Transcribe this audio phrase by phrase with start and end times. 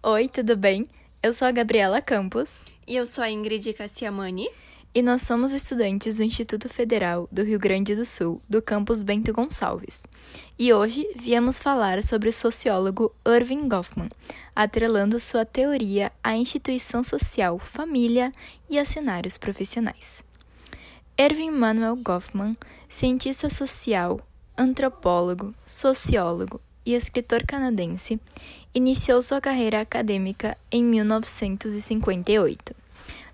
[0.00, 0.88] Oi, tudo bem?
[1.20, 2.60] Eu sou a Gabriela Campos.
[2.86, 4.48] E eu sou a Ingrid Cassiamani.
[4.94, 9.32] E nós somos estudantes do Instituto Federal do Rio Grande do Sul, do campus Bento
[9.32, 10.06] Gonçalves.
[10.56, 14.08] E hoje viemos falar sobre o sociólogo Irving Goffman,
[14.54, 18.30] atrelando sua teoria à instituição social, família
[18.70, 20.24] e a cenários profissionais.
[21.18, 22.56] Irving Manuel Goffman,
[22.88, 24.20] cientista social,
[24.56, 28.18] antropólogo, sociólogo e escritor canadense,
[28.74, 32.74] iniciou sua carreira acadêmica em 1958,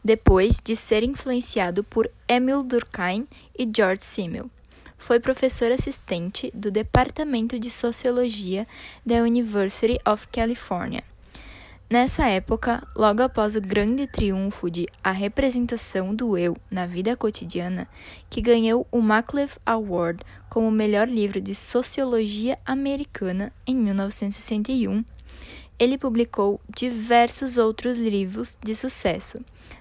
[0.02, 4.51] depois de ser influenciado por Emil Durkheim e George Simmel.
[4.98, 8.66] Foi professor assistente do Departamento de Sociologia
[9.06, 11.05] da University of California
[11.95, 17.87] Nessa época, logo após o grande triunfo de A Representação do Eu na Vida Cotidiana,
[18.29, 25.05] que ganhou o Maclef Award como melhor livro de sociologia americana em 1961,
[25.79, 29.38] ele publicou diversos outros livros de sucesso,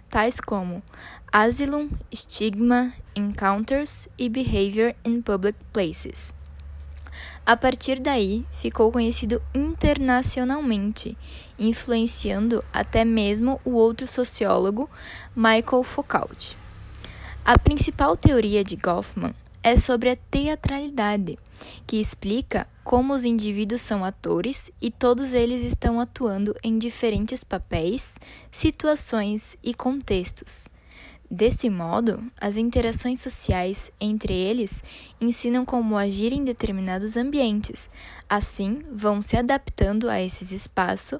[0.07, 0.83] tais como
[1.31, 6.31] Asylum, Stigma, Encounters e Behavior in Public Places.
[7.45, 11.17] A partir daí, ficou conhecido internacionalmente,
[11.57, 14.89] influenciando até mesmo o outro sociólogo
[15.35, 16.55] Michael Foucault.
[17.45, 21.37] A principal teoria de Goffman é sobre a teatralidade,
[21.85, 28.15] que explica como os indivíduos são atores e todos eles estão atuando em diferentes papéis,
[28.51, 30.67] situações e contextos.
[31.29, 34.83] Desse modo, as interações sociais entre eles
[35.19, 37.89] ensinam como agir em determinados ambientes.
[38.29, 41.19] Assim, vão se adaptando a esses espaços,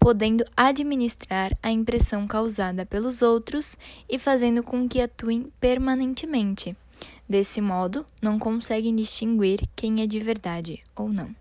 [0.00, 3.76] podendo administrar a impressão causada pelos outros
[4.08, 6.76] e fazendo com que atuem permanentemente.
[7.28, 11.34] Desse modo, não conseguem distinguir quem é de verdade ou não.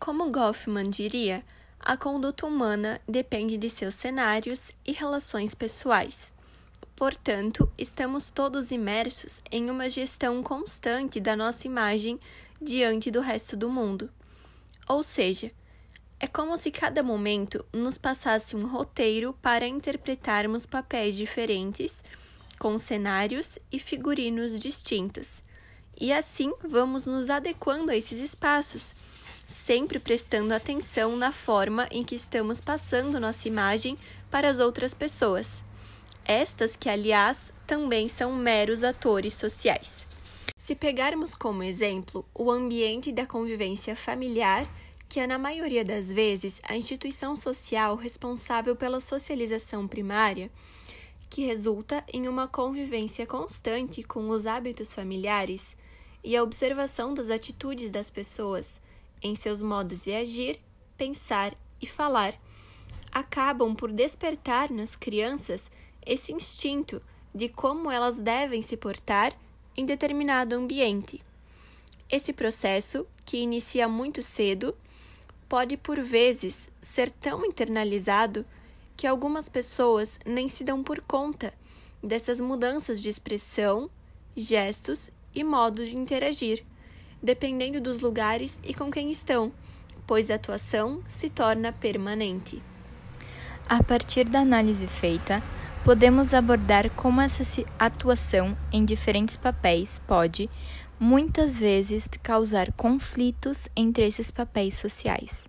[0.00, 1.44] Como Goffman diria,
[1.78, 6.32] a conduta humana depende de seus cenários e relações pessoais.
[6.96, 12.20] Portanto, estamos todos imersos em uma gestão constante da nossa imagem
[12.62, 14.08] diante do resto do mundo.
[14.88, 15.50] Ou seja,
[16.20, 22.04] é como se cada momento nos passasse um roteiro para interpretarmos papéis diferentes,
[22.60, 25.42] com cenários e figurinos distintos.
[26.00, 28.94] E assim vamos nos adequando a esses espaços,
[29.44, 33.98] sempre prestando atenção na forma em que estamos passando nossa imagem
[34.30, 35.64] para as outras pessoas
[36.24, 40.06] estas que, aliás, também são meros atores sociais.
[40.56, 44.66] Se pegarmos como exemplo o ambiente da convivência familiar,
[45.08, 50.50] que é, na maioria das vezes, a instituição social responsável pela socialização primária,
[51.28, 55.76] que resulta em uma convivência constante com os hábitos familiares
[56.22, 58.80] e a observação das atitudes das pessoas
[59.22, 60.60] em seus modos de agir,
[60.96, 62.34] pensar e falar,
[63.12, 65.70] acabam por despertar nas crianças
[66.06, 67.02] esse instinto
[67.34, 69.32] de como elas devem se portar
[69.76, 71.22] em determinado ambiente.
[72.08, 74.76] Esse processo, que inicia muito cedo,
[75.48, 78.44] pode por vezes ser tão internalizado
[78.96, 81.52] que algumas pessoas nem se dão por conta
[82.02, 83.90] dessas mudanças de expressão,
[84.36, 86.64] gestos e modo de interagir,
[87.22, 89.52] dependendo dos lugares e com quem estão,
[90.06, 92.62] pois a atuação se torna permanente.
[93.66, 95.42] A partir da análise feita,
[95.84, 97.42] podemos abordar como essa
[97.78, 100.48] atuação em diferentes papéis pode,
[100.98, 105.46] muitas vezes, causar conflitos entre esses papéis sociais.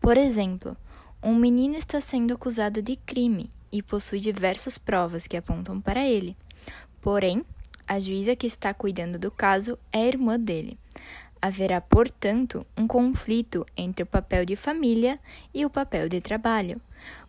[0.00, 0.76] Por exemplo,
[1.22, 6.36] um menino está sendo acusado de crime e possui diversas provas que apontam para ele.
[7.00, 7.44] Porém,
[7.86, 10.76] a juíza que está cuidando do caso é irmã dele.
[11.40, 15.20] Haverá, portanto, um conflito entre o papel de família
[15.54, 16.80] e o papel de trabalho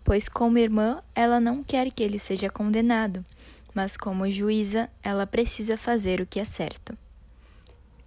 [0.03, 3.25] pois, como irmã, ela não quer que ele seja condenado,
[3.73, 6.97] mas, como juíza, ela precisa fazer o que é certo.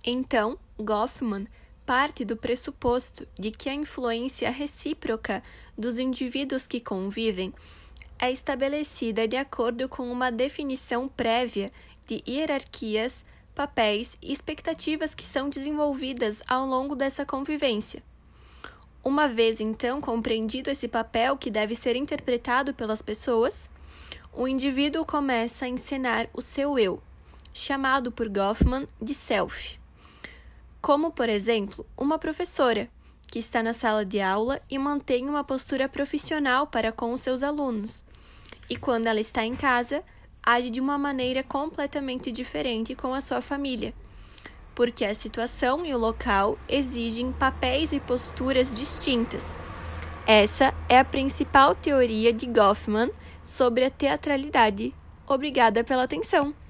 [0.04, 1.46] Então, Goffman
[1.86, 5.42] parte do pressuposto de que a influência recíproca
[5.76, 7.52] dos indivíduos que convivem
[8.18, 11.70] é estabelecida de acordo com uma definição prévia
[12.06, 13.24] de hierarquias,
[13.54, 18.02] papéis e expectativas que são desenvolvidas ao longo dessa convivência.
[19.04, 23.68] Uma vez então compreendido esse papel que deve ser interpretado pelas pessoas,
[24.32, 27.02] o indivíduo começa a encenar o seu eu,
[27.52, 29.76] chamado por Goffman de self.
[30.80, 32.88] Como, por exemplo, uma professora
[33.26, 37.42] que está na sala de aula e mantém uma postura profissional para com os seus
[37.42, 38.04] alunos,
[38.70, 40.04] e quando ela está em casa,
[40.40, 43.92] age de uma maneira completamente diferente com a sua família
[44.82, 49.56] porque a situação e o local exigem papéis e posturas distintas.
[50.26, 53.08] Essa é a principal teoria de Goffman
[53.44, 54.92] sobre a teatralidade.
[55.24, 56.61] Obrigada pela atenção!